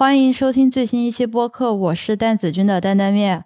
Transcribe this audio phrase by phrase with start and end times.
[0.00, 3.44] 欢迎收听最新一期播客，我是蛋子君的担担面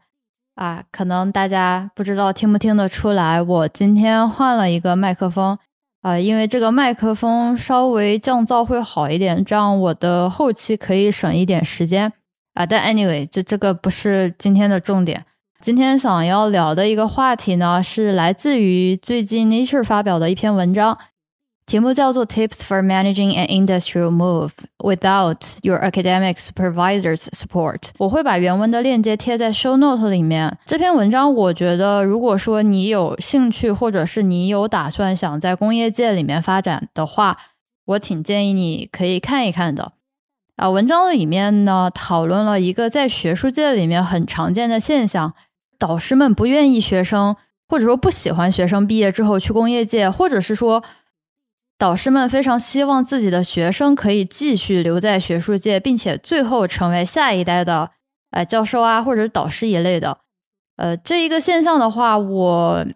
[0.54, 0.84] 啊。
[0.92, 5.58] 可能大家不知道听不听得出来，我今天换了一个麦克风
[6.02, 12.12] 啊，因为这个麦克风稍微降噪会好一点，这样我的后期可以省一点时间
[12.52, 12.64] 啊。
[12.64, 15.26] 但 anyway，就这个不是今天的重点。
[15.60, 20.96] 今天想要聊的一个话题呢，是来自于最近 Nature 发表的一篇文章。
[21.66, 27.88] 题目叫做 Tips for Managing an Industrial Move Without Your Academic Supervisor's Support。
[27.96, 30.58] 我会把原文的链接贴在 Show Note 里面。
[30.66, 37.38] 这篇文章我觉得，如果说你有兴趣，或者是你有打算想在工业界里面发展的话，
[37.86, 39.92] 我挺建议你可以看一看的。
[40.56, 45.32] 啊，文章里面呢讨论了一个在学术界里面很常见的现象：
[45.78, 47.34] 导师们不愿意学生，
[47.70, 50.84] 或者说不喜欢学生毕业之后去工业界，或者是说。
[51.84, 57.90] 导师们非常希望自己的学生可以继续留在学术界，并且最后成为下一代的
[58.30, 60.16] 呃教授啊，或者导师一类的。
[60.76, 62.86] 呃，这一个现象的话，我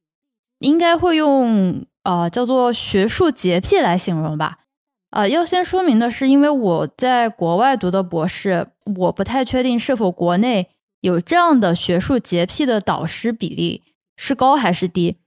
[0.60, 4.60] 应该会用呃叫做学术洁癖来形容吧。
[5.10, 10.70] 呃，要先说明的是，因为我在国外读的博士，我不太确定是否国内
[11.02, 13.82] 有这样的学术洁癖的导师比例
[14.16, 15.18] 是高还是低。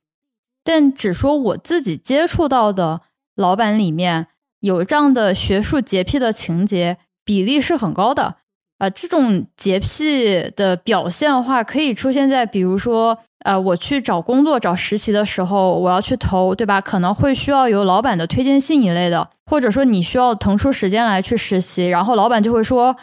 [0.64, 3.02] 但只说我自己接触到的。
[3.36, 4.28] 老板里面
[4.60, 8.36] 有这样的学术洁癖的情节比例是很高的
[8.78, 16.82] 啊，这种洁癖的表现的话，可以出现在比如说，呃，我去找工作找实习的时候，我要去投，对吧？
[16.82, 22.96] 可能会需要有老板的推荐信一类的，或者说你需要腾出时间来去实习，然后老板就会说，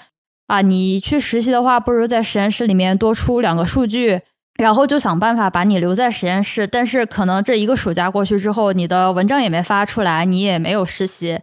[0.48, 4.23] 啊，你去实习的话，不如在实验室里面多出两个数据。
[4.59, 11.39] 然后就想办法把你留在实验室，但是可能这一个暑假过去之后，你的文章也没发出来，你也没有实习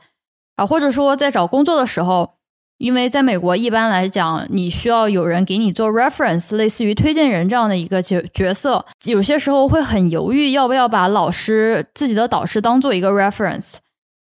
[0.58, 2.34] 啊，或者说在找工作的时候，
[2.78, 13.76] 因为在美国一般来讲，你需要有人给你做 reference，类似于推荐人这样的一个角角色，有些时候会很犹豫要不要把老师自己的导师当做一个 reference，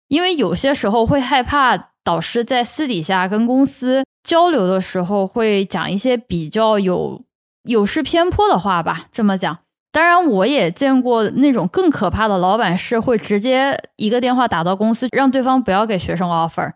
[0.06, 7.20] 因为有些时候会害怕导师在私底下跟公司交流的时候会讲一些比较有。
[7.64, 9.58] 有失偏颇的话吧，这么讲。
[9.90, 16.72] 当然，我也见过那种更可怕的老板，是会直接一个电话打到公司，让对方不要给学生 offer，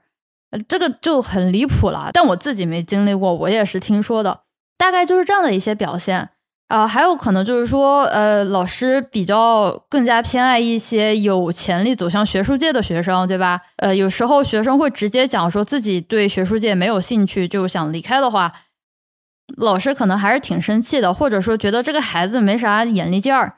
[0.68, 2.10] 这个就很离谱了。
[2.12, 4.42] 但我自己没经历过，我也是听说的，
[4.78, 6.28] 大概就是这样的一些表现
[6.68, 6.86] 啊。
[6.86, 13.62] 还有可能就是说，呃，老师比较更加偏爱一些有潜力走向学术界的学生，对吧？
[13.78, 18.52] 呃，有时候学生会直接讲说自己对学术界没有兴趣，就想离开的话。
[19.56, 23.54] 老师可能还是挺生气的，或者说觉得这个孩子没啥眼力劲儿。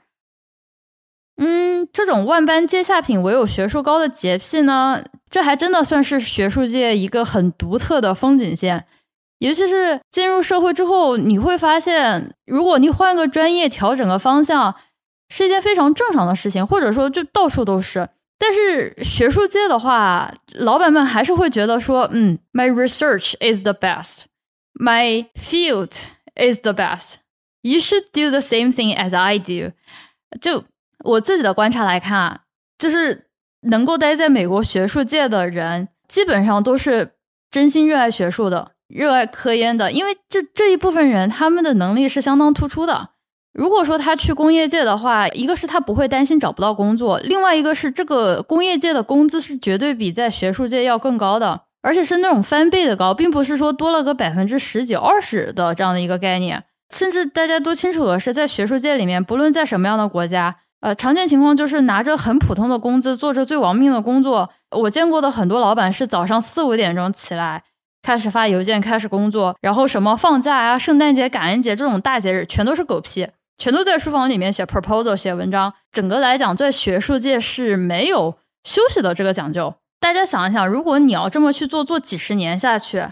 [1.37, 8.87] 嗯，这种万般皆下品，唯有学术高的洁癖呢，这还真的算是学术界一个很独特的风景线。
[9.39, 14.75] 尤其是进入社会之后，你会发现，如果你换个专业，调整个方向，
[15.31, 18.11] 是一件非常正常的事情，或者说就到处都是。
[18.39, 24.25] 但是学术界的话，老板们还是会觉得说，嗯，my research is the best。
[24.81, 25.93] My field
[26.35, 27.17] is the best.
[27.61, 29.73] You should do the same thing as I do.
[30.41, 30.65] 就
[31.05, 32.41] 我自己的观察来看啊，
[32.79, 33.27] 就是
[33.61, 37.13] 能够待在美国学术界的人，基本上都是
[37.51, 39.93] 真心热爱学术的、热爱科研的。
[39.93, 43.11] 因为这这一部分人，他们的能力是相当突出的。
[43.53, 51.65] 如果说他去工业界的话，一个是他不会担心找不到工作，另外一个是这个工业界的工资是绝对比在学术界要更高的。
[51.83, 56.65] 而且是那种翻倍的高，并不是说多了个百分之十几、二十的这样的一个概念。
[56.95, 64.51] 甚至大家都清楚的是，在学术界里面，不论在什么样的国家，呃，常见情况就是拿着很普通的工资，做着最亡命的工作。
[64.71, 67.63] 我见过的很多老板是早上四五点钟起来，
[68.03, 75.73] 开始发邮件，开始工作，然后什么放假啊、圣诞节、感恩节这种大节日，全都是狗屁，全都在书房里面写 proposal、写文章。
[75.93, 79.75] 整个来讲，在学术界是没有休息的这个讲究。
[80.01, 83.07] 大家想一想，如果你要这么去做，做几十年下去，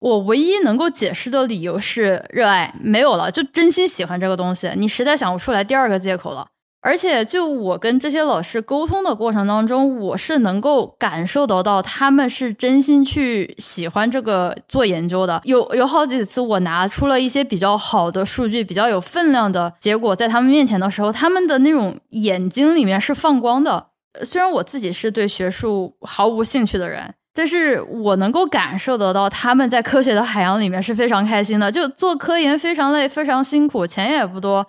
[0.00, 6.48] 我唯一能够解释的理由是热爱，没有了，就真心喜欢这个东西，你实在想不出来第二个借口了。
[6.84, 15.40] 而且，就我跟这些老师沟通的过程当中，我是能够感受得到他们是真心去喜欢这个做研究的。
[15.44, 23.91] 有有好几次，我拿出了一些比较好的数据，比较有分量的结果，在他们面前的时候，他们的那种眼睛里面是放光的。
[24.24, 31.72] 虽然我自己是对学术毫无兴趣的人，但是我能够感受得到他们在科学的海洋里面是非常开心的。
[31.72, 34.66] 就做科研非常累，非常辛苦，钱也不多，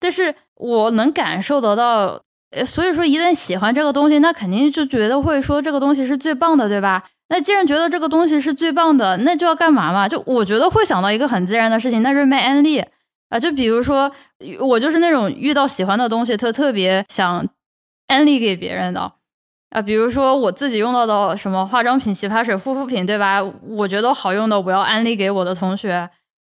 [0.00, 2.22] 但是我能感受得到。
[2.64, 7.02] 所以说，一旦喜欢这个东西，那肯定就觉得会说这个东西是最棒的，对吧？
[7.28, 10.08] 那既然觉得这个东西是最棒的，那就要干嘛嘛？
[10.08, 12.78] 就我觉得会想到一个很自然的事情，那是卖安利
[13.28, 13.40] 啊。
[13.40, 14.08] 就比如说，
[14.60, 17.44] 我就是那种遇到喜欢的东西，特特别想
[18.06, 19.12] 安利给别人的
[19.70, 19.82] 啊。
[19.82, 23.42] 比如说我自己用到的什么化妆品、洗发水、护肤品，对吧？
[23.42, 26.08] 我觉得好用的，我要安利给我的同学。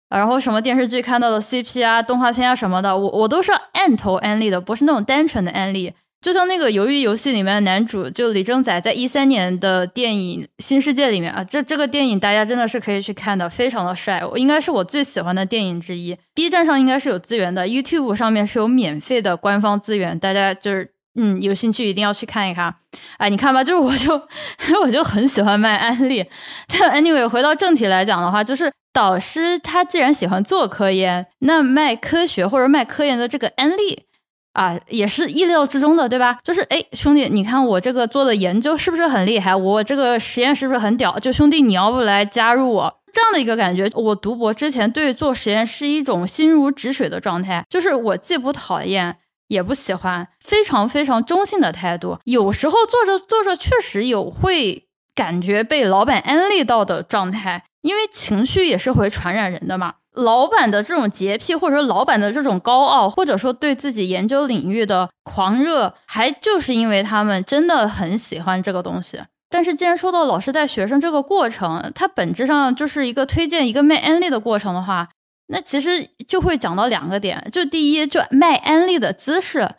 [0.09, 5.93] 然后什么电视剧看到的 CP 啊、动画片啊什么的，我我都是按头安利的，不是那种单纯的安利。
[6.19, 16.17] 就像那个《鱿鱼游戏》里面的男主，就李正宰，在一三年的电影《新世界》里面啊，这这个电影大家真的是可以去看的，非常的帅，我应该是我最喜欢的电影之一。
[16.33, 22.73] B 站上应该是有资源的，YouTube 上面是有免费的官方资源，大家就是嗯有兴趣一定要去看一看。
[23.17, 24.21] 哎，你看吧，就是我就
[24.83, 26.25] 我就很喜欢卖安利。
[26.67, 34.05] 但 anyway，回到正题来讲的话，就是导师他既然喜欢做科研，那卖科学或者卖科研的这个安利。
[34.53, 36.39] 啊，也是意料之中的，对吧？
[36.43, 39.55] 就是哎，兄弟，你看我这个做的研究是不是很厉害？
[39.55, 41.19] 我这个实验是不是很屌？
[41.19, 43.87] 就兄弟，你要不来加入我这样的一个感觉？
[43.93, 49.15] 我读博之前对做实验是一种心如止水的状态，就是我既不讨厌
[49.47, 52.19] 也不喜欢，非常非常中性的态度。
[52.25, 59.95] 有时候做着做着确实有会感觉被老板安利到的状态，因为情绪也是会传染人的嘛。
[60.13, 69.21] 老板的这种洁癖，或者说老板的这种高傲，或者说对自己研究领域的狂热，还就是因为他们真的很喜欢这个东西。
[69.49, 75.07] 但是，既然说到老师带学生这个过程，它本质上就是一个推荐一个卖安利的过程的话，
[75.47, 79.69] 那其实就会讲到两个点：就第一，就卖安利的姿势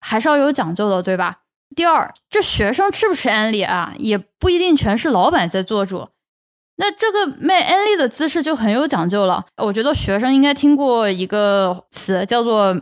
[0.00, 1.40] 还是要有讲究的，对吧？
[1.74, 6.08] 第二，这学生吃不吃安利啊，也不一定全是老板在做主。
[6.76, 9.44] 那这个卖安利的姿势就很有讲究了。
[9.56, 12.76] 我觉得学生应该听过一个词叫做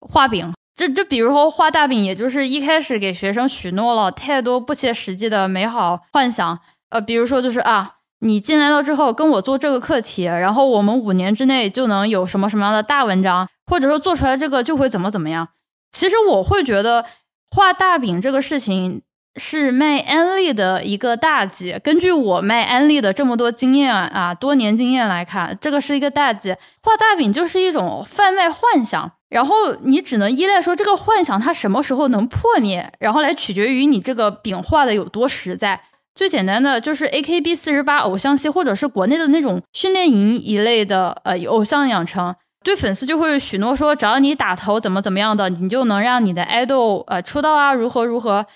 [0.00, 6.60] 画饼，这就比如说画大饼，也就是一开始给学生许诺了太多不切实际的美好幻想。
[6.90, 15.48] 呃，比如说就是啊，你进来了之后跟我做这个课题，然后我们五年之内就能有什么什么样的大文章，或者说做出来这个就会怎么怎么样。
[15.92, 17.04] 其实我会觉得
[17.50, 19.02] 画大饼这个事情。
[19.36, 21.78] 是卖安利的一个大忌。
[21.84, 26.50] 根据我卖安利的这么多经验啊，多年经验来看，这个是一个大忌。
[26.82, 35.80] 画大饼就是一种贩卖幻想，然后你只能依赖说这个幻想它什么时候能破灭，然后来取决于你这个饼画的有多实在。
[36.14, 48.46] 最简单的就是 A K B 四十八偶像系，或者是国内的那种训练营一类的呃偶像养成，对粉丝就会许诺说，只要你打头怎么怎么样的，你就能让你的爱豆呃出道啊，如何如何。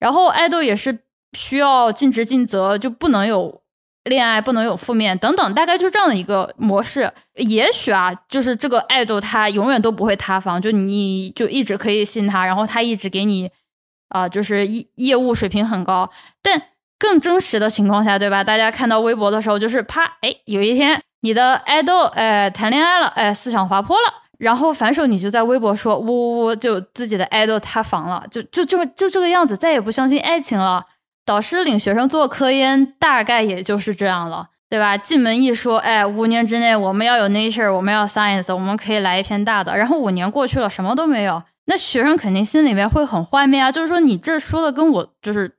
[0.00, 1.00] 然后爱豆也是
[1.38, 3.62] 需要尽职尽责，就不能有
[4.04, 7.12] 恋爱，不能有负面等等，大概就这样的一个模式。
[7.36, 13.48] 也许啊，就是这个爱豆他永远都不会塌房，就你就一直可以信他，然后他一直给你
[14.08, 16.10] 啊，就是业业务水平很高。
[16.42, 16.60] 但
[17.02, 18.44] 更真实的情况下，对吧？
[18.44, 24.22] 大家看到微博的时候，就是啪，哎，有一天你的爱豆哎谈恋爱了，哎思想滑坡了。
[24.38, 30.84] 然后反手你就在微博说呜呜呜，就自己的爱豆塌房了，就就就就这个样子，再也不相信爱情了。
[31.26, 34.96] 导师领学生做科研，大概也就是这样了，对吧？
[34.96, 39.76] 进门一说，哎，五年之内我们要有 Nature，我们要 Science，我们可以来一篇大的。
[39.76, 43.72] 然后五年过去了，什么都没有，那学生肯定心里面会很幻灭啊。
[43.72, 45.58] 就是说你这说的跟我就是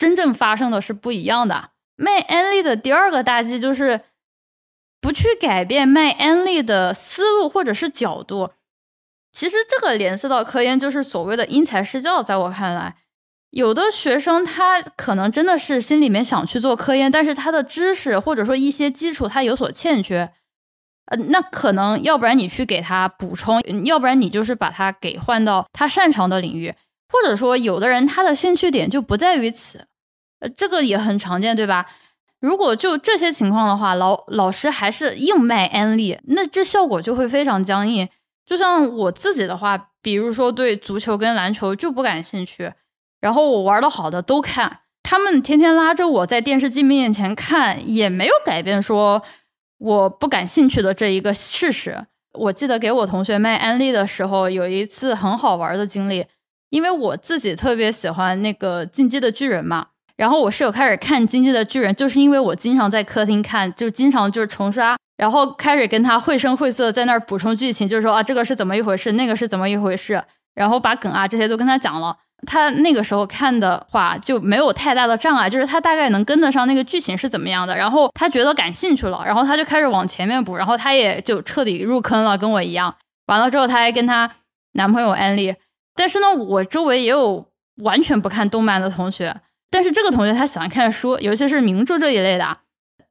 [0.00, 1.70] 真正发生的是不一样的。
[1.94, 4.00] 卖安利的第二个大忌就是。
[5.02, 8.50] 不去改变卖安利的思路或者是角度，
[9.32, 12.22] 其实这个联系到科研，就是所谓的因材施教。
[12.22, 12.96] 在我看来，
[13.48, 20.30] 有的学生他可能真的是心里面想去做科研，但是他的知识或者说一些基础他有所欠缺，
[21.06, 26.74] 呃，那可能要不然你去给他补充，要不然你就是把他给换到他擅长的领域，
[27.08, 29.86] 或者说有的人他的兴趣点就不在于此，
[30.40, 31.86] 呃，这个也很常见，对吧？
[32.40, 38.08] 如果就这些情况的话，老老师还是硬卖安利，那这效果就会非常僵硬。
[38.46, 42.72] 就像我自己的话，比如说对足球跟篮球就不感兴趣，
[43.20, 49.22] 然后我玩的好的都看，他们天天拉着我在电视机面前看，也没有改变说
[49.78, 52.06] 我不感兴趣的这一个事实。
[52.32, 56.24] 我记得给我同学卖安利的时候，有一次很好玩的经历，
[56.70, 59.88] 因为我自己特别喜欢那个进击的巨人嘛。
[60.20, 70.22] 然后我室友开始看《经济的巨人》，就是因为我经常在客厅看，就经常就是重刷，然后开始跟他绘声绘色在那儿补充剧情，就是说啊这个是怎么一回事，那个是怎么一回事，
[70.54, 72.14] 然后把梗啊这些都跟他讲了。
[72.46, 82.94] 他那个时候看的话就没有太大的障碍，就是他大概能跟得上那个剧情是怎么样的，然后他觉得感兴趣了，然后他就开始往前面补，然后他也就彻底入坑了，跟我一样。
[83.28, 84.30] 完了之后，他还跟他
[84.72, 85.54] 男朋友安利，
[85.94, 87.46] 但是呢，我周围也有
[87.82, 89.34] 完全不看动漫的同学。
[89.70, 92.56] 但是这个同学他喜欢看书，尤其是名著这一类的。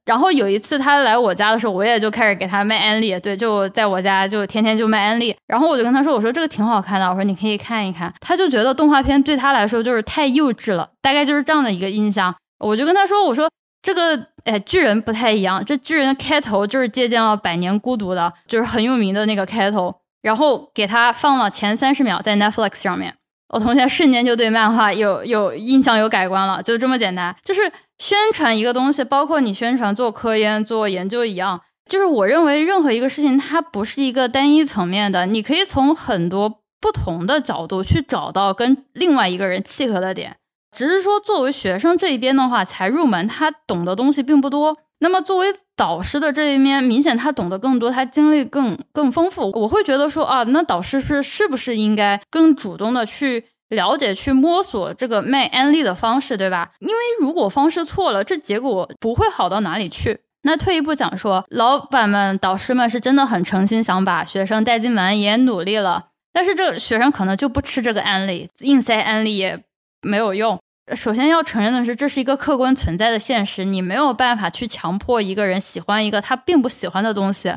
[0.06, 5.36] 然后有一次他来我家的时候，我也就开始给他卖安利，对，就在我家就天天就卖安利。
[5.46, 12.34] 然后我就跟他说：“我说这个挺好看的，我说你可以看一看。”他就觉得动画片对他来说就是太幼稚了，大概就是这样的一个印象。
[12.58, 13.48] 我就跟他说：“我说
[13.82, 23.14] 这个哎，巨人不太一样，这巨人的开头就是借鉴了《百年孤独》的，就是很有名的那个开头。”然后给他放了前三十秒在 Netflix 上面，
[23.50, 27.34] 我同学瞬间就对漫画有有印象有改观了，就这么简单。
[27.44, 40.36] 就是宣传一个东西，包括你宣传做科研做研究一样，就是我认为任何一个事情它不是一个单一层面的，你可以从很多不同的角度去找到跟另外一个人契合的点。
[40.70, 44.76] 只是说作为学生这一边的话，才入门，他懂的东西并不多。
[45.00, 49.50] 那么作为导师的这一面，明显他懂得更多，他经历更更丰富。
[49.54, 56.70] 我会觉得说啊，那导师是是不是应该更主动的去了解、去摸索这个卖安利的方式，对吧？
[56.80, 60.20] 因为如果方式错了，这结果不会好到哪里去。
[60.42, 69.62] 那退一步讲说，老板们、导师们是真的很诚心想把学生带进门，也努力了，但是这学生可能就不吃这个安利，硬塞安利也
[70.02, 70.58] 没有用。
[70.94, 77.52] 首先要承认的是，这是一个客观存在的现实，你没有办法去强迫一个人喜欢一个他并不喜欢的东西。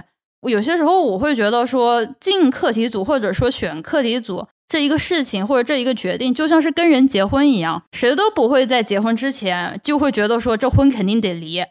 [0.49, 11.63] 有些时候我会觉得说，进课题组或者说选课题组这一个事情或者这一个决定，就像是跟人结婚一样，谁都不会在结婚之前就会觉得说这婚肯定得离。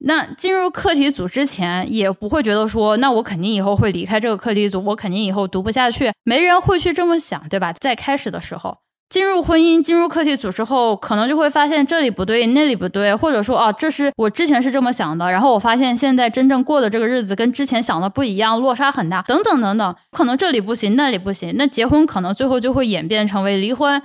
[0.00, 7.72] 那进入课题组之前也不会觉得说，那我肯定以后会离开这个课题组，我肯定以后读不下去，没人会去这么想，对吧？
[7.72, 8.78] 在开始的时候。
[9.08, 24.02] 进入婚姻、进入课题组之后，可能就会发现这里不对，那里不对，或者说啊，这是我之前是这么想的，然后我发现现在真正过的这个日子跟之前想的不一样，落差很大，等等等等，可能这里不行，那里不行，那结婚可能最后就会演变成为离婚，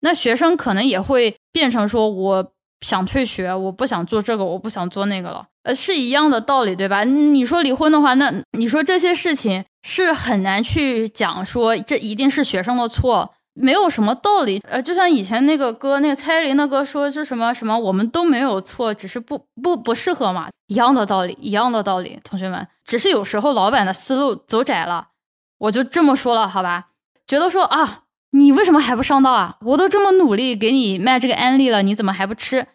[0.00, 7.04] 那学生可能也会变成说我想退学，我不想做这个，我不想做那个了，呃，是一样的道理，对吧？
[7.04, 13.34] 你说离婚的话，那你说这些事情是很难去讲说这一定是学生的错。
[13.58, 25.08] 没有什么道理，呃，就像以前那个歌，那个蔡依林的歌说是什么什么，我们都没有错，只是不不不适合嘛，一样的道理，一样的道理，同学们，只是有时候老板的思路走窄了，
[25.58, 26.88] 我就这么说了，好吧？
[27.26, 29.56] 觉得说啊，你为什么还不上道啊？
[29.62, 32.66] 我都这么努力给你卖这个安利了，你怎么还不吃？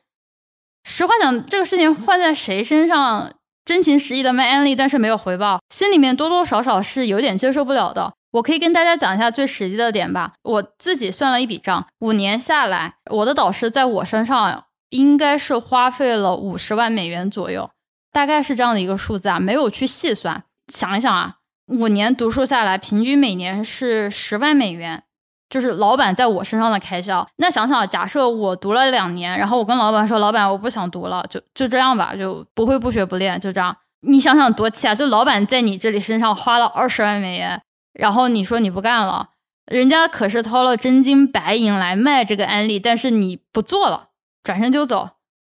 [0.83, 3.31] 实话讲，这个事情换在谁身上，
[3.63, 8.13] 真情实意的卖安利，但是没有回报，心里面多多少少是有点接受不了的。
[8.31, 10.33] 我可以跟大家讲一下最实际的点吧。
[10.43, 17.69] 我自己算了一笔账，五年下来，我的导师在我身上应该是花费了五十万美元左右，
[18.11, 20.43] 大概是这样的一个数字啊，没有去细算。
[20.71, 21.35] 想一想啊，
[21.67, 25.03] 五年读书下来，平均每年是十万美元，
[25.49, 27.27] 就是老板在我身上的开销。
[27.37, 33.75] 那想想，假设我读了两年，然后我跟老板说，老板我不想读了，就就这样吧，就不会不学不练，就这样。
[34.07, 34.95] 你想想多气啊！
[34.95, 37.61] 就老板在你这里身上花了二十万美元。
[37.93, 39.29] 然后你说你不干了，
[39.65, 44.09] 人家可是掏了真金白银来卖这个安利，但是你不做了，
[44.43, 45.11] 转身就走。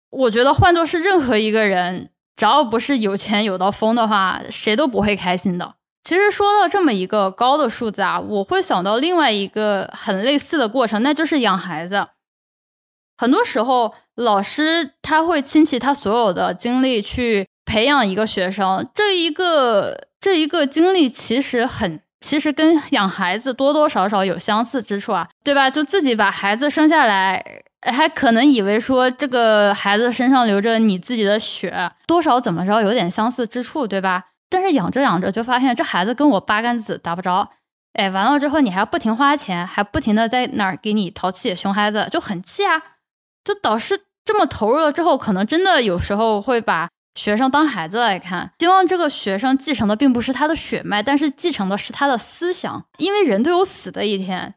[0.09, 5.75] 我觉得换做是任何一个人，只要不是有钱有到疯的话，谁都不会开心的。
[6.03, 12.07] 其实说到这么一个高的数字啊，我会想到另外一个很类似的过程，那就是养孩子。
[13.17, 22.01] 很多时候，老师他会倾其他所有的精力去培养一个学生，这一个这一个经历其实很。
[22.19, 25.69] 其实跟养孩子多多少少有相似之处啊，对吧？
[25.69, 27.43] 就自己把孩子生下来，
[27.81, 34.25] 还可能以为说这个孩子身上流着你自己的血，多少怎么着有点相似之处，对吧？
[34.49, 37.49] 但是养着养着就发现这孩子跟我八竿子打不着，
[37.93, 42.81] 哎，完了之后你还不停花钱，还不停的在那儿给你淘气，熊孩子就很气啊。
[43.45, 46.89] 就导师这么投入了之后，可能真的有时候会把。
[47.19, 52.85] 学生当孩子来看，希望这个学生继承的并不是他的血脉，但是继承的是他的思想。
[52.97, 54.55] 因为人都有死的一天，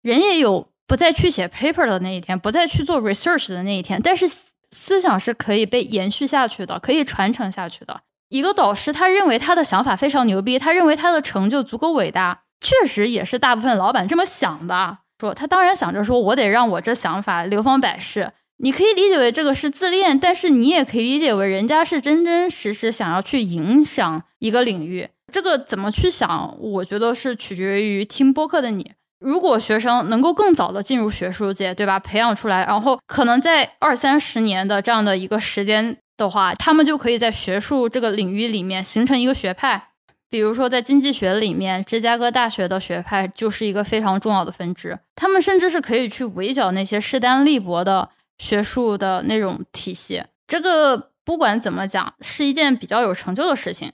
[0.00, 4.00] 人也有不再去写 paper 的那一天，不再去做 research 的那一天。
[4.00, 4.28] 但是
[4.70, 8.02] 思想是可以被延续下去的，可以传承下去的。
[8.28, 14.98] 一个导师他认为他的想法非常牛逼，他认为他的成就足够伟大，确实也是大部分老板这么想的。
[15.18, 18.30] 说他当然想着说，我得让我这想法流芳百世。
[18.64, 25.06] 你可以理解为这个是自恋，但是你也可以理解为人家是真真实实想要去影响一个领域。
[25.30, 28.92] 这个怎么去想，我觉得是取决于听播客的你。
[29.20, 31.98] 如果学生能够更早的进入学术界，对吧？
[31.98, 39.88] 培养出来，然后可能在二三十年的这样的一个时间的话，他们就可以在学术这个领域里面形成一个学派。
[40.30, 44.98] 比如说在经济学里面，芝加哥大学的学派就是一个非常重要的分支。
[45.14, 48.08] 他们甚至是可以去围剿那些势单力薄的。
[48.44, 50.22] 学术的那种体系。
[50.46, 53.90] 这个不管怎么讲，是一件比较有成就的事情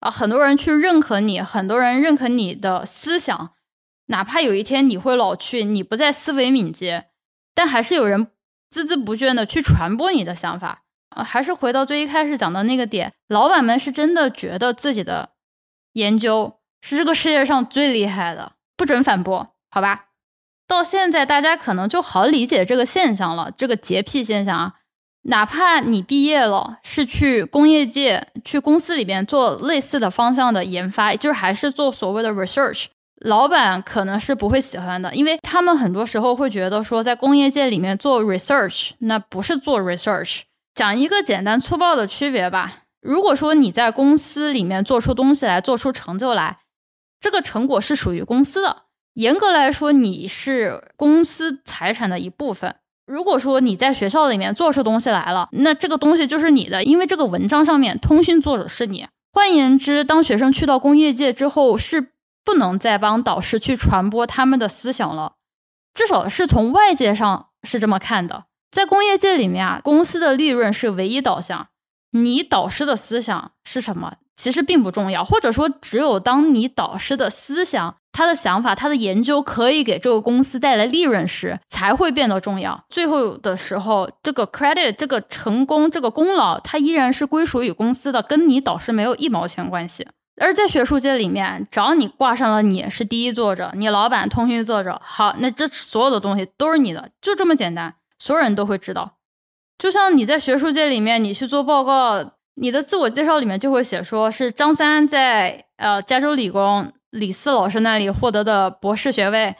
[0.00, 0.10] 啊！
[0.10, 3.50] 很多人去认可你，很多人认可你的思想，
[4.06, 7.06] 哪怕有一天你会老去，你不再思维敏捷，
[7.54, 8.26] 但还是有人
[8.74, 10.82] 孜孜不倦的去传播你的想法。
[11.14, 15.30] 呃，还是回到最一开始讲的那个点，老板们是真的觉得自己的
[15.92, 20.06] 研究是这个世界上最厉害的，不准反驳，好吧？
[20.72, 24.72] 到现在大家可能就好理解这个现象了，这个洁癖现象啊。
[25.24, 32.86] 哪怕你毕业了，是去工业界、去公司里边做类似的方向的研发，就是还是做所谓的 research，
[33.20, 40.40] 老板可能是不会喜欢的，因为他们很多时候会觉得说，在工业界里面做 research，那不是做 research。
[40.74, 42.84] 讲一个简单粗暴的区别吧。
[43.02, 46.60] 如果说你在公司里面做出东西来，做出成就来，
[47.20, 52.76] 这个成果是属于公司的，严格来说，你是公司财产的一部分。
[53.04, 59.06] 如果说你在学校里面做出东西来了，那这个东西就是你的，因为这个文章上面通讯作者是你。
[59.32, 62.12] 换言之，当学生去到工业界之后，是
[62.44, 65.34] 不能再帮导师去传播他们的思想了，
[65.92, 68.44] 至少是从外界上是这么看的。
[68.70, 71.68] 在工业界里面啊，公司的利润是唯一导向，
[72.12, 74.14] 你导师的思想是什么？
[74.36, 82.84] 其实并不重要，或者说，只有当你导师的思想、他的想法、他的研究可以给这个公司带来利润时，才会变得重要。
[82.90, 90.06] 最后的时候，这个 credit、这个成功、这个功劳，它依然是归属于公司的，跟你导师没有一毛钱关系。
[90.40, 99.16] 而在学术界里面，只要你挂上了你是第一作者，你老板通讯作者，好，那这所有的东西都是你的，就这么简单，所有人都会知道。
[99.78, 102.32] 就像你在学术界里面，你去做报告。
[102.56, 109.54] 你的自我介绍里面就会写说是张三在呃加州理工李四老师那里获得的博士学位，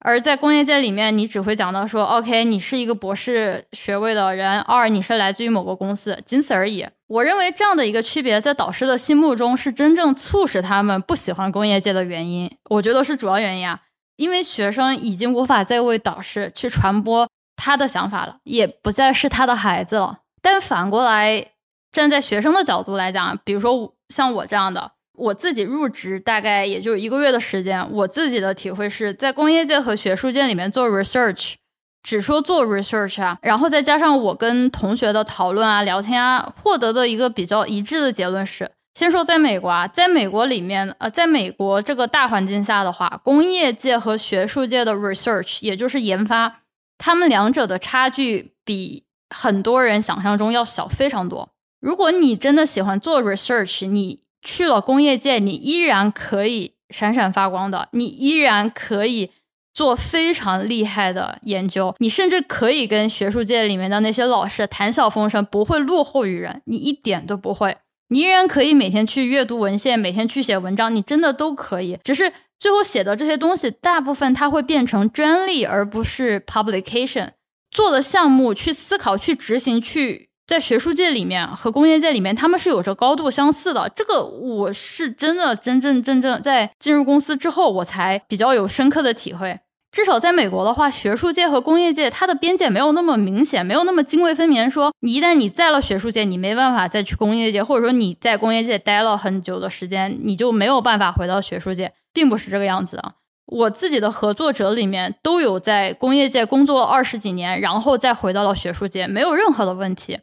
[0.00, 6.86] 而在工业界里面，你只会讲到说，OK，你是一个博士学位的人，二你是来自于某个公司，仅此而已。
[7.06, 12.50] 我认为这样的一个区别，在导师的心目中是真正促使他们不喜欢工业界的原因。
[12.70, 13.82] 我觉得是主要原因啊，
[14.16, 20.20] 因为学生已经无法再为导师去传播他的想法了，也不再是他的孩子了。
[20.40, 21.48] 但反过来。
[21.92, 31.54] 站在学生的角度来讲，比如说像我这样的，我自己入职大概也就一个月的时间，我自己的体会是在工业界和学术界里面做 research，
[32.02, 46.62] 只说做 research 啊，然后再加上我跟同学的讨论啊、聊天啊，获得的一个比较一致的结论是：先说在美国啊，在美国里面，呃，在美国这个大环境下的话，工业界和学术界的 research，也就是研发，
[46.98, 51.48] 他们两者的差距比很多人想象中要小非常多。
[51.80, 59.30] 如果你真的喜欢做 research，你去了工业界，你依然可以闪闪发光的，你依然可以
[59.72, 67.78] 做非常厉害的研究，你甚至可以跟学术界里面的那些老师谈笑风生，不会落后于人，你一点都不会，
[68.08, 77.30] 你依然可以每天去阅读文献，每天去写文章，你真的都可以，只是最后写的这些东西，大部分它会变成专利，而不是 publication。
[77.70, 80.28] 做的项目去思考、去执行、去。
[80.46, 83.90] 在学术界里面和工业界里面，他们是有着高度相似的。
[83.94, 89.60] 这个我是真的真真正正在进入公司之后，我才比较有深刻的体会。
[89.90, 94.70] 至少在美国的话，学术界和工业界它的边界没有那么明显，没有那么泾渭分明。
[94.70, 103.14] 说你一旦你在了学术界，你没办法再去工业界，或者说你在工业界待了很久的时间，你就没有办法回到学术界，并不是这个样子的。
[103.44, 110.20] 我自己的合作者里面都有在工业界工作了二十几年，然后再回到了学术界，没有任何的问题。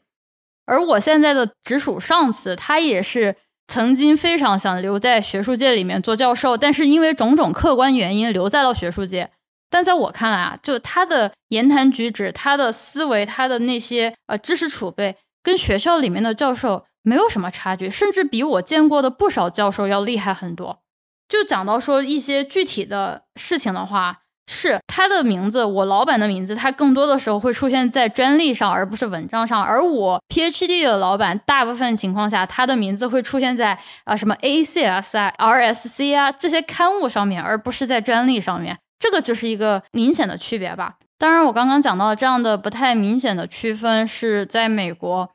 [0.69, 3.35] 而我现在的直属上司，他也是
[3.67, 9.31] 曾经非常想留在学术界里面做教授，但是因为种种客观原因留在了学术界。
[9.71, 20.83] 但在我看来啊，就他的言谈举止、他的思维、他的那些呃知识储备，跟学校里面的教授没有什么差距，甚至比我见过的不少教授要厉害很多。
[21.27, 24.19] 就讲到说一些具体的事情的话。
[24.51, 29.63] 是他的名字，我老板的名字，他更多的时候会出现在专利上，而不是文章上。
[29.63, 38.75] 而我 PhD 的老板，大部分情况下，他的名字会出现在啊什么 ACS 啊、RSC 啊这些刊物上面，而不是在专利上面。
[38.97, 40.95] 这个就是一个明显的区别吧。
[41.19, 45.29] 当然，我刚刚讲到这样的不太明显的区分是在美国，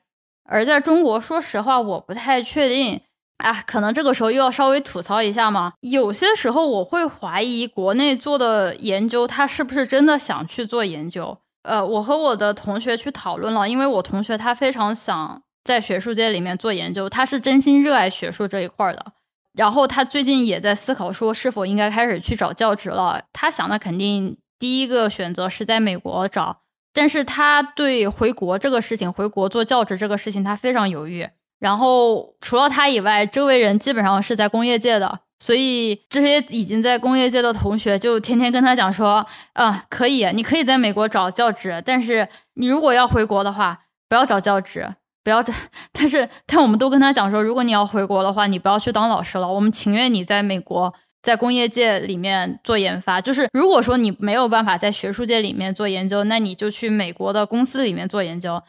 [0.49, 3.01] 而在中国，说实话，我不太确定。
[3.39, 5.73] 啊，可能这个时候又要稍微吐槽一下嘛。
[5.81, 11.39] 有些时候我会怀疑国内做的研究，他是不是真的想去做研究？
[11.63, 19.13] 呃，我和我的同学去讨论了，因为我同学他非常想在学术界里面做研究，他是真心热爱学术这一块的。
[19.55, 23.23] 然后他最近也在思考说，是否应该开始去找教职了。
[23.33, 31.29] 他想的肯定第一个选择是在美国找，但是他对回国这个事情，回国做教职这个事情，他非常犹豫。
[31.65, 44.87] 然后除了他以外，周围人基本上是在工业界的，所以这些已经在工业界的同学就天天跟他讲说，嗯，可以，你可以在美国找教职，但是你如果要回国的话，不要找教职，
[45.25, 45.55] 不要找。
[45.91, 50.93] 但是，但我们都跟他讲说，如果你要回国的话，你不要去当老师了，我们情愿你在美国。
[51.23, 58.63] 在工业界里面做研发，就是如果说你没有办法在学术界里面做研究，那你就去美国的公司里面做研究，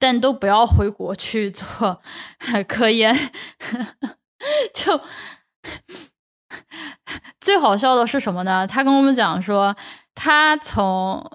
[0.00, 2.02] 但都不要回国去做
[2.66, 3.14] 科研。
[4.74, 5.00] 就
[7.40, 8.66] 最好笑的是什么呢？
[8.66, 9.76] 他跟我们讲说，
[10.14, 11.30] 他从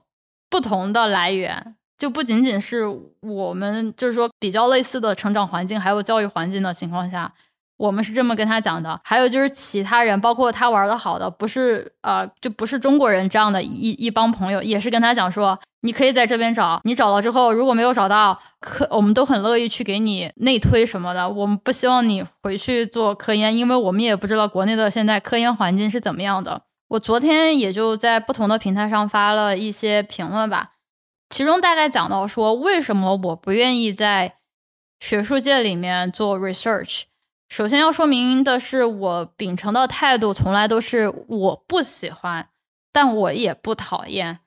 [0.49, 2.86] 不同的来源，就不仅仅是
[3.21, 7.32] 我们，就是说比较类似的成长环境，还有教育环境的情况下。
[7.78, 21.30] 我们是这么跟他讲的，还有就是其他人，包括他玩的好的，不是呃，就不是中国人这样的一一帮朋友，也是跟他讲说，你可以在这边找，你找了之后，如果没有找到科，我们都很乐意去给你内推什么的。
[21.30, 26.62] 我们不希望你回去做科研，因为我们也不知道国内的现在科研环境是怎么样的。
[26.88, 30.72] 我昨天也就在不同的平台上发了一些评论吧，
[31.30, 34.36] 其中大概讲到说，为什么我不愿意在
[35.02, 37.02] 学术界里面做 research。
[37.48, 42.50] 首先要说明的是，我秉承的态度从来都是我不喜欢，
[42.92, 44.40] 但我也不讨厌。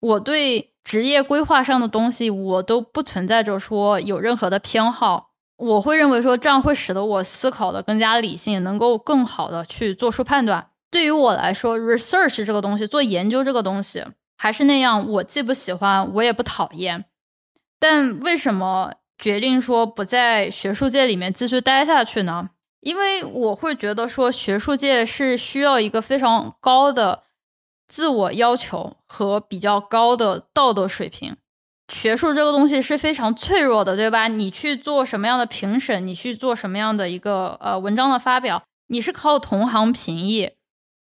[0.00, 5.30] 我对职业规划上的东西，我都不存在着说有任何的偏好。
[5.56, 10.70] 我会认为说这样会使得我思考的更加理性，能够更好的去做出判断。
[10.90, 14.04] 对于我来说，research 这个东西，做研究这个东西，
[14.36, 17.04] 还是那样，我既不喜欢，我也不讨厌。
[17.78, 18.92] 但为什么？
[19.18, 22.50] 决定说不在学术界里面继续待下去呢？
[22.80, 27.24] 因为我会觉得说学术界是需要一个非常高的
[27.88, 31.36] 自我要求和比较高的道德水平。
[31.92, 34.28] 学术这个东西是非常脆弱的，对吧？
[34.28, 40.50] 你去做什么样的评审，你去做什么样的一个呃文章的发表，你是靠同行评议。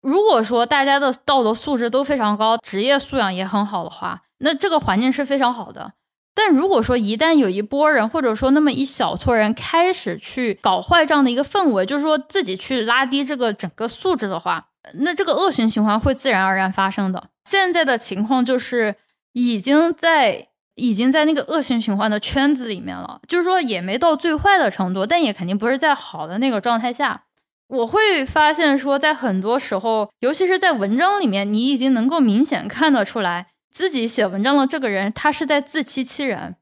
[0.01, 5.93] 如果说大家的道德素质都非常高，职业素养也很好的话，那这个环境是非常好的。
[6.33, 17.29] 但如果说一旦有一波人，或者说那么一小撮人开始去搞坏这样的一个氛围，就是说自己去拉低这个整个素质的话，那这个恶性循环会自然而然发生的。
[17.49, 18.95] 现在的情况就是
[19.33, 27.23] 已经在已经在那个恶性循环的圈子里面了，就是说也没到最坏的程度，但也肯定不是在好的那个状态下。
[27.67, 33.50] 我会发现说，在很多时候，尤其是在文章里面，你已经能够明显看得出来。
[33.71, 36.55] 自己写文章的这个人，他是在自欺欺人。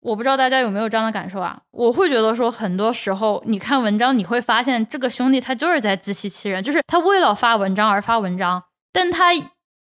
[0.00, 1.62] 我不知道大家有没有这样的感受啊？
[1.70, 9.30] 我会觉得说，很多时候你看文章，你会发现这个兄弟他就是在自欺欺人，就是他为了发文章而发文章，但他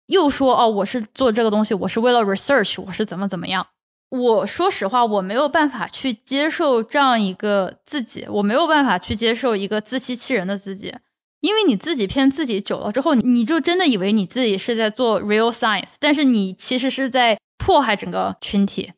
[0.06, 3.66] 又说哦，我是做这个东西，我是为了 research，我是怎么怎么样。
[4.08, 10.94] 我说实话，我没有办法去接受这样一个自己，我没有办法去接受一个自欺欺人的自己。
[11.40, 18.92] 因为你自己骗自己久了之后，你就真的以为你自己是在做 real science，但是你其实是在迫害整个群体，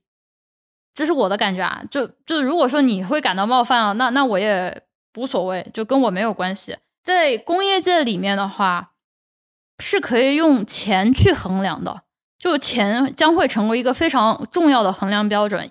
[0.95, 1.83] 这是我的感觉啊。
[1.91, 4.83] 就就如果说你会感到冒犯了，那那我也
[5.17, 6.79] 无所谓，就跟我没有关系。
[7.05, 8.93] 在工业界里面的话，
[9.79, 12.03] 是可以用钱去衡量的，
[12.39, 15.71] 就钱将会成为一个非常重要的衡量标准，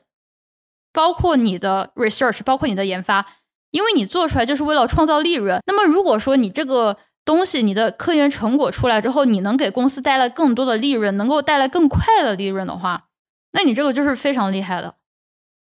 [0.94, 3.26] 包括你的 research，包括你的研发。
[3.72, 13.06] 因为你做出来就是为了创造利润，那么如果说你这个东西，你的科研成果出来之后，你能给公司带来更多的利润，能够带来更快的利润的话，
[13.52, 14.96] 那你这个就是非常厉害的。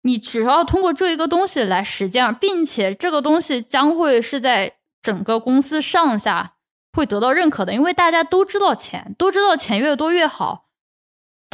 [0.02, 6.56] 你只要通过这一个东西来实践，并且这个东西将会是在整个公司上下
[6.92, 10.65] 会得到认可的，因为大家都知道钱，都知道钱越多越好。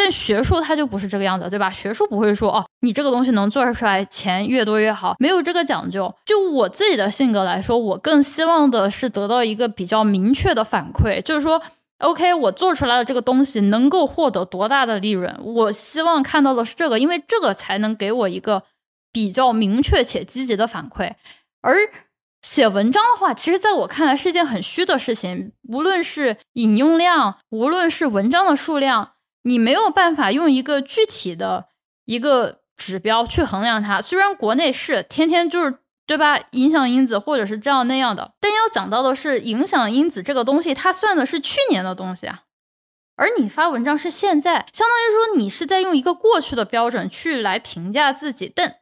[0.04, 1.70] 但学术它就不是这个样子，对吧？
[1.70, 6.12] 学术不会说哦，你这个东西能做出来，钱越多越好，没有这个讲究。
[6.26, 11.62] 就我自己的性格来说，我更希望的是得到一个比较明确的反馈，就是说
[12.00, 18.64] ，OK，我做出来的这个东西能够获得多大的利润，我希望看到的是这个，因为这个才能给我一个
[19.12, 21.14] 比较明确且积极的反馈。
[21.62, 21.76] 而
[22.42, 29.12] 写文章的话，其实在我看来是一件很虚的事情，无论是引用量，无论是文章的数量。
[29.44, 31.68] 你没有办法用一个具体的
[32.06, 34.02] 一个指标去衡量它。
[34.02, 42.44] 虽然国内是天天就是对吧，影响因子或者是这样那样的，但要讲到的是影响因子这个东西，它算的是去年的东西啊。
[43.16, 48.52] 而你发文章是现在，相当于说你是在用一个过去的标准去来评价自己。
[48.54, 48.78] 但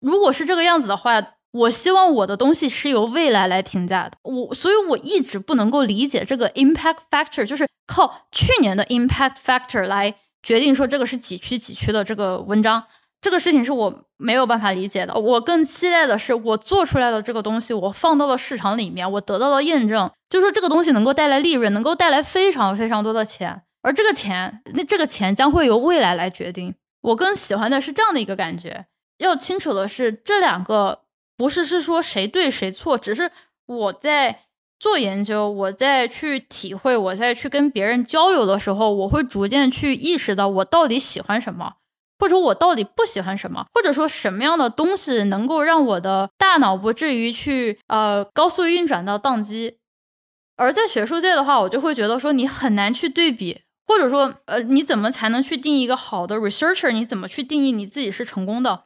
[0.00, 1.20] 如果是这个样子的话，
[1.52, 12.84] 我希望我的东西是由未来来评价的，我所以，我一直不能够理解这个 impact factor，就是靠去年的 impact factor 来决定说这个是几区几区的这个文章，
[13.20, 15.14] 这个事情是我没有办法理解的。
[15.14, 26.74] 我更期待的是，我做出来的这个东西，我放到了市场里面，我得到了验证，就说这个东西能够带来利润，能够带来非常非常多的钱，而这个钱，那这个钱将会由未来来决定。
[27.00, 28.86] 我更喜欢的是这样的一个感觉。
[29.18, 31.00] 要清楚的是，这两个
[31.38, 33.30] 不是是说谁对谁错，只是
[33.64, 34.40] 我在。
[34.80, 41.78] 做研究，我在去体会，我在去跟别人交流的时候，我会逐渐去意识到我到底喜欢什么，
[42.16, 49.78] 或者我到底不喜欢什么，或者说什么样的东西能够让我的大脑不至于去呃高速运转到宕机。
[50.56, 56.92] 而在学术界的话，我就会觉得说你很难去对比，或者说呃你怎么才能去定义一个好的 researcher？
[56.92, 58.84] 你怎么去定义你自己是成功的？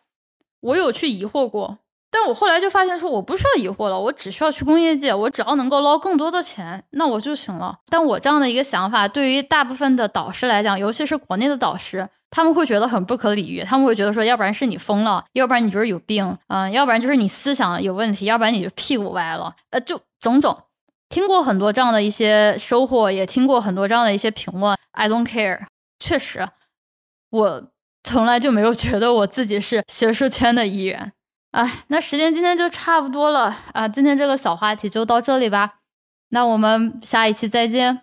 [0.60, 1.80] 我有去疑惑过。
[2.14, 7.78] 但我后来就发现，说我不需要疑惑了，我只需要去工业界，我只要能够捞更多的钱，那我就行了。
[7.88, 20.56] 但我这样的一个想法，对于大部分的导师来讲，尤其是国内的导师，他们会觉得很不可理喻，他们会觉得说，要不然是你疯了，要不然你就是有病，嗯，要不然就是你思想有问题，要不然你就屁股歪了，呃，就种种。
[21.08, 24.76] 听过很多这样的一些收获，也听过很多这样的一些评论。
[24.92, 25.60] I don't care，
[25.98, 26.46] 确实，
[27.30, 27.62] 我
[28.04, 31.12] 从来就没有觉得我自己是学术圈的一员。
[31.52, 35.80] 哎，那时间今天就差不多了啊，今天这个小话题就到这里吧，
[36.30, 38.02] 那我们下一期再见。